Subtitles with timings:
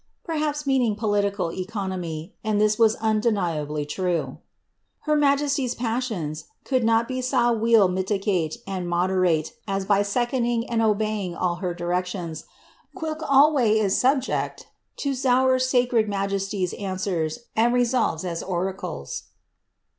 [0.23, 4.39] (Perhaps meaning politi cal economy; and this was undeniably true.)
[5.01, 10.81] Her majesty^b passions could not be sa weil mitigat and moderat as by seconding and
[10.81, 12.45] obeying all her directions,
[12.97, 19.25] quhilk alway is subject to zonr sacred majisty^s an swers and resolves as oracles."